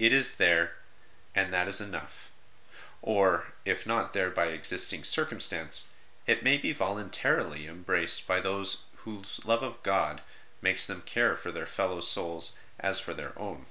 [0.00, 0.72] It is there,
[1.32, 2.32] and that is enough;
[3.02, 5.90] or, if not there by existing circumstance,
[6.26, 10.22] it may be voluntarily embraced by those whose love of God
[10.60, 13.66] makes them care for their fellows souls as for their own.